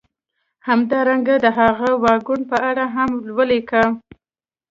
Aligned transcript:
همدارنګه 0.67 1.35
د 1.45 1.45
هغه 1.59 1.89
واګون 2.03 2.41
په 2.51 2.57
اړه 2.69 2.85
هم 2.95 3.11
ولیکه 3.37 3.83